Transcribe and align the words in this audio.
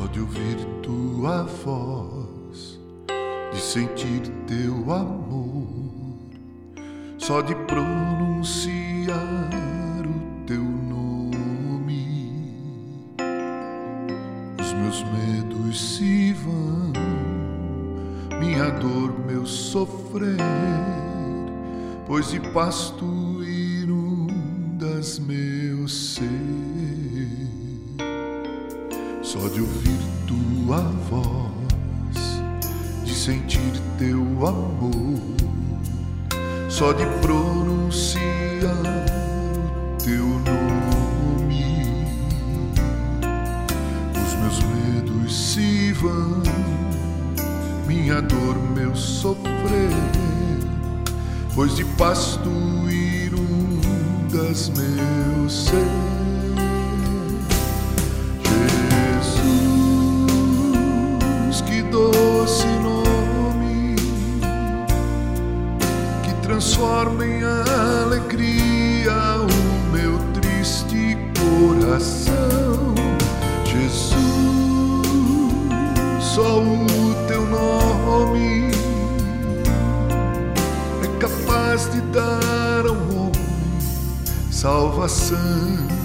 Só 0.00 0.06
de 0.06 0.20
ouvir 0.20 0.56
tua 0.82 1.42
voz, 1.42 2.80
de 3.52 3.60
sentir 3.60 4.22
teu 4.46 4.90
amor, 4.90 5.68
só 7.18 7.42
de 7.42 7.54
pronunciar 7.66 9.20
o 10.06 10.46
teu 10.46 10.62
nome, 10.62 12.32
os 14.58 14.72
meus 14.72 15.02
medos 15.02 15.96
se 15.96 16.32
vão, 16.32 16.94
minha 18.40 18.70
dor, 18.70 19.14
meu 19.26 19.44
sofrer, 19.44 20.38
pois 22.06 22.30
de 22.30 22.40
pasto 22.54 23.04
inundas 23.44 25.18
meu 25.18 25.86
ser 25.86 26.59
só 29.32 29.46
de 29.46 29.60
ouvir 29.60 30.00
tua 30.26 30.80
voz, 31.08 32.42
de 33.04 33.14
sentir 33.14 33.80
teu 33.96 34.20
amor, 34.44 35.20
só 36.68 36.92
de 36.92 37.06
pronunciar 37.22 38.18
teu 40.02 40.26
nome, 40.26 41.64
os 44.16 44.34
meus 44.40 44.58
medos 44.64 45.52
se 45.52 45.92
vão, 45.92 46.42
minha 47.86 48.20
dor, 48.20 48.58
meu 48.74 48.96
sofrer, 48.96 49.94
pois 51.54 51.76
de 51.76 51.84
pasto 51.84 52.50
inundas 52.90 54.70
meu 54.70 55.48
ser. 55.48 56.29
Transforma 66.50 67.24
em 67.24 67.44
alegria 67.44 69.36
o 69.38 69.92
meu 69.92 70.18
triste 70.32 71.16
coração. 71.38 72.92
Jesus, 73.64 74.16
só 76.20 76.58
o 76.60 77.14
teu 77.28 77.46
nome 77.46 78.72
é 81.04 81.06
capaz 81.20 81.88
de 81.92 82.00
dar 82.12 82.84
ao 82.84 82.96
homem 82.96 83.32
salvação. 84.50 85.99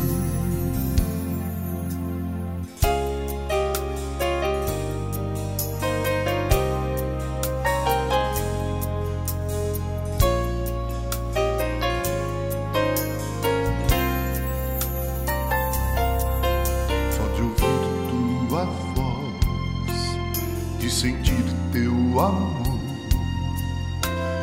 Sentir 21.05 21.45
teu 21.71 22.19
amor, 22.19 22.79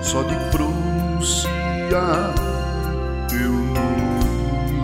só 0.00 0.22
de 0.22 0.36
pronunciar 0.52 2.34
teu 3.28 3.50
nome. 3.50 4.80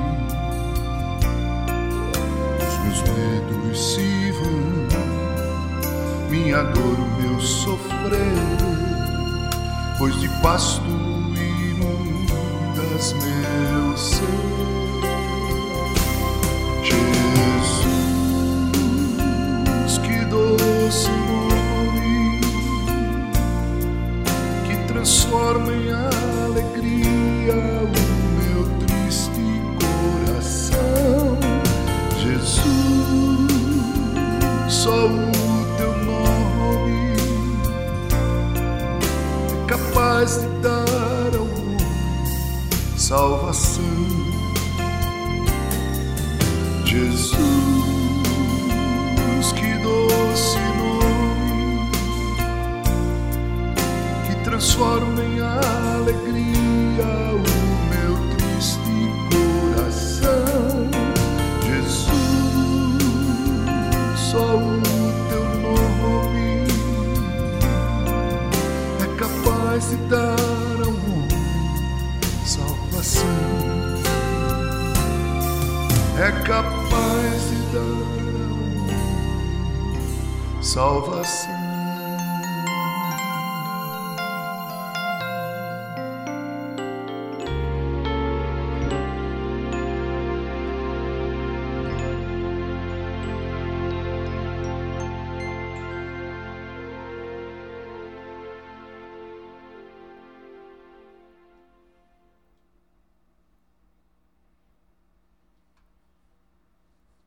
Os 2.66 2.74
meus 2.82 3.00
medos 3.16 3.94
se 3.94 4.32
vão, 4.32 4.88
minha 6.28 6.64
dor, 6.64 6.98
meu 7.20 7.40
sofrer, 7.40 8.18
pois 9.98 10.18
de 10.20 10.28
pasto 10.42 10.82
inundas 11.36 13.12
meu 13.12 13.96
ser. 13.96 14.57
Transforma 24.98 25.72
em 25.72 25.92
alegria 25.92 27.54
o 27.54 27.90
meu 28.42 28.64
triste 28.80 29.46
coração. 30.26 31.38
Jesus, 32.20 33.52
só 34.68 35.06
o 35.06 35.76
teu 35.76 35.92
nome 36.04 37.12
é 39.52 39.66
capaz 39.68 40.40
de 40.40 40.48
dar 40.62 41.30
ao 41.36 41.44
homem 41.44 41.78
salvação. 42.96 43.84
Jesus, 46.84 47.47
transforma 54.98 55.22
em 55.22 55.40
alegria 55.40 57.06
o 57.32 57.40
meu 57.88 58.14
triste 58.36 58.96
coração. 59.30 60.90
Jesus, 61.64 62.10
só 64.16 64.56
o 64.56 64.80
teu 65.28 65.44
nome 65.60 66.66
é 69.00 69.06
capaz 69.16 69.90
de 69.90 69.96
dar 70.08 70.80
ao 70.82 70.90
homem 70.90 71.28
salvação. 72.44 73.38
É 76.18 76.30
capaz 76.42 77.38
de 77.50 77.56
dar 77.72 77.98
ao 80.56 80.62
salvação. 80.62 81.67